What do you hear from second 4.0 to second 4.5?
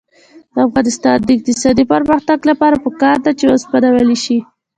شي.